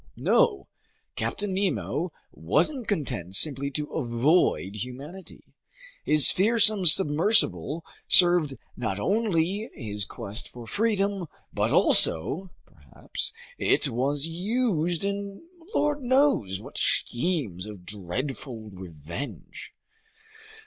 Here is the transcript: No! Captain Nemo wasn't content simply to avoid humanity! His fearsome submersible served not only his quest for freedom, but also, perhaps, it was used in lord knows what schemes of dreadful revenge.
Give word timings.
No! 0.17 0.67
Captain 1.15 1.53
Nemo 1.53 2.11
wasn't 2.31 2.87
content 2.87 3.35
simply 3.35 3.69
to 3.69 3.91
avoid 3.93 4.77
humanity! 4.77 5.53
His 6.03 6.31
fearsome 6.31 6.87
submersible 6.87 7.85
served 8.07 8.55
not 8.75 8.99
only 8.99 9.69
his 9.75 10.05
quest 10.05 10.49
for 10.49 10.65
freedom, 10.65 11.27
but 11.53 11.69
also, 11.69 12.49
perhaps, 12.65 13.31
it 13.59 13.89
was 13.89 14.25
used 14.25 15.03
in 15.03 15.43
lord 15.75 16.01
knows 16.01 16.59
what 16.59 16.79
schemes 16.79 17.67
of 17.67 17.85
dreadful 17.85 18.71
revenge. 18.71 19.71